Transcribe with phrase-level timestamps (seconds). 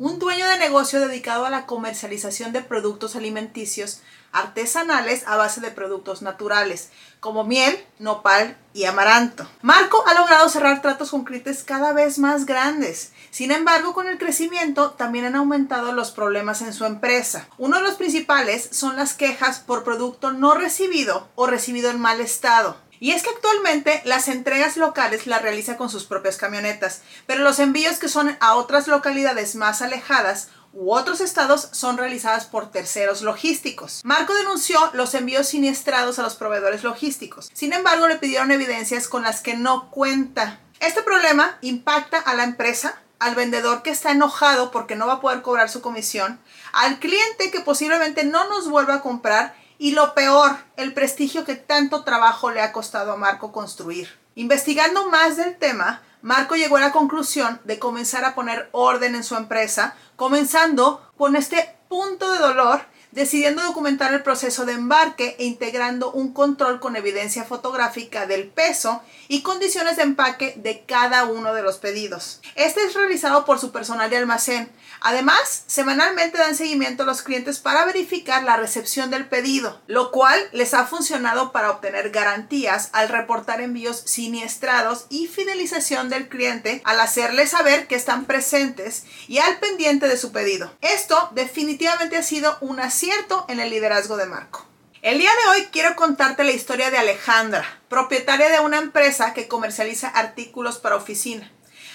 [0.00, 4.00] un dueño de negocio dedicado a la comercialización de productos alimenticios
[4.32, 6.88] artesanales a base de productos naturales,
[7.20, 9.46] como miel, nopal y amaranto.
[9.60, 13.12] Marco ha logrado cerrar tratos con clientes cada vez más grandes.
[13.30, 17.46] Sin embargo, con el crecimiento también han aumentado los problemas en su empresa.
[17.58, 22.22] Uno de los principales son las quejas por producto no recibido o recibido en mal
[22.22, 22.78] estado.
[23.02, 27.58] Y es que actualmente las entregas locales las realiza con sus propias camionetas, pero los
[27.58, 33.22] envíos que son a otras localidades más alejadas u otros estados son realizadas por terceros
[33.22, 34.02] logísticos.
[34.04, 37.50] Marco denunció los envíos siniestrados a los proveedores logísticos.
[37.54, 40.60] Sin embargo, le pidieron evidencias con las que no cuenta.
[40.78, 45.20] Este problema impacta a la empresa, al vendedor que está enojado porque no va a
[45.20, 46.38] poder cobrar su comisión,
[46.72, 51.56] al cliente que posiblemente no nos vuelva a comprar y lo peor, el prestigio que
[51.56, 54.10] tanto trabajo le ha costado a Marco construir.
[54.34, 59.24] Investigando más del tema, Marco llegó a la conclusión de comenzar a poner orden en
[59.24, 65.44] su empresa, comenzando con este punto de dolor decidiendo documentar el proceso de embarque e
[65.44, 71.54] integrando un control con evidencia fotográfica del peso y condiciones de empaque de cada uno
[71.54, 72.40] de los pedidos.
[72.54, 74.70] Este es realizado por su personal de almacén.
[75.00, 80.38] Además, semanalmente dan seguimiento a los clientes para verificar la recepción del pedido, lo cual
[80.52, 87.00] les ha funcionado para obtener garantías al reportar envíos siniestrados y fidelización del cliente al
[87.00, 90.70] hacerle saber que están presentes y al pendiente de su pedido.
[90.80, 94.66] Esto definitivamente ha sido una cierto en el liderazgo de Marco.
[95.00, 99.48] El día de hoy quiero contarte la historia de Alejandra, propietaria de una empresa que
[99.48, 101.50] comercializa artículos para oficina.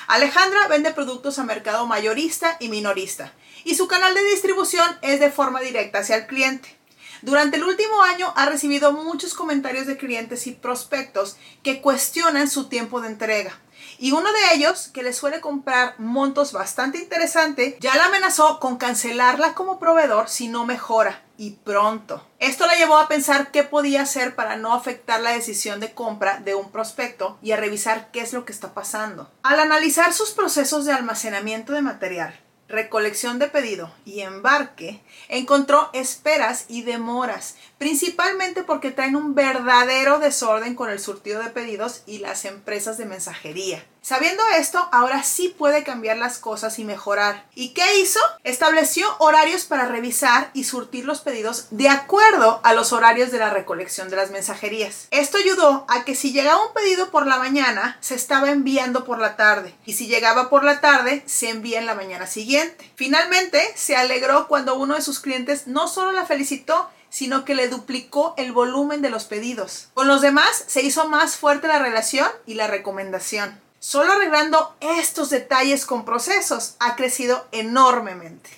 [0.08, 3.34] Alejandra vende productos a mercado mayorista y minorista
[3.64, 6.76] y su canal de distribución es de forma directa hacia el cliente.
[7.22, 12.68] Durante el último año ha recibido muchos comentarios de clientes y prospectos que cuestionan su
[12.68, 13.60] tiempo de entrega.
[13.98, 18.78] Y uno de ellos, que le suele comprar montos bastante interesantes, ya la amenazó con
[18.78, 22.26] cancelarla como proveedor si no mejora y pronto.
[22.40, 26.40] Esto la llevó a pensar qué podía hacer para no afectar la decisión de compra
[26.40, 29.32] de un prospecto y a revisar qué es lo que está pasando.
[29.44, 36.66] Al analizar sus procesos de almacenamiento de material, recolección de pedido y embarque, encontró esperas
[36.68, 42.46] y demoras, principalmente porque traen un verdadero desorden con el surtido de pedidos y las
[42.46, 43.86] empresas de mensajería.
[44.06, 47.48] Sabiendo esto, ahora sí puede cambiar las cosas y mejorar.
[47.56, 48.20] ¿Y qué hizo?
[48.44, 53.50] Estableció horarios para revisar y surtir los pedidos de acuerdo a los horarios de la
[53.50, 55.08] recolección de las mensajerías.
[55.10, 59.18] Esto ayudó a que si llegaba un pedido por la mañana, se estaba enviando por
[59.18, 59.74] la tarde.
[59.88, 62.92] Y si llegaba por la tarde, se envía en la mañana siguiente.
[62.94, 67.70] Finalmente, se alegró cuando uno de sus clientes no solo la felicitó, sino que le
[67.70, 69.88] duplicó el volumen de los pedidos.
[69.96, 73.65] Con los demás se hizo más fuerte la relación y la recomendación.
[73.88, 78.50] Solo arreglando estos detalles con procesos ha crecido enormemente.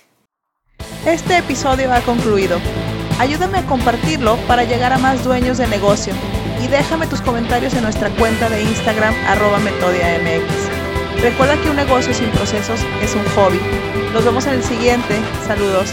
[1.04, 2.58] Este episodio ha concluido.
[3.18, 6.14] Ayúdame a compartirlo para llegar a más dueños de negocio
[6.64, 10.50] y déjame tus comentarios en nuestra cuenta de Instagram arroba metodiamx.
[11.20, 13.60] Recuerda que un negocio sin procesos es un hobby.
[14.14, 15.14] Nos vemos en el siguiente.
[15.46, 15.90] Saludos.